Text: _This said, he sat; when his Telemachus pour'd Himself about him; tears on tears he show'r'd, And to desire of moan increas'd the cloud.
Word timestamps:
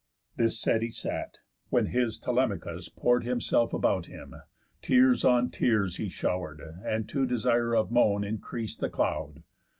_This 0.35 0.59
said, 0.59 0.81
he 0.81 0.89
sat; 0.89 1.37
when 1.69 1.85
his 1.85 2.17
Telemachus 2.17 2.89
pour'd 2.89 3.23
Himself 3.23 3.71
about 3.71 4.07
him; 4.07 4.33
tears 4.81 5.23
on 5.23 5.51
tears 5.51 5.97
he 5.97 6.09
show'r'd, 6.09 6.59
And 6.83 7.07
to 7.09 7.27
desire 7.27 7.75
of 7.75 7.91
moan 7.91 8.23
increas'd 8.23 8.79
the 8.79 8.89
cloud. 8.89 9.43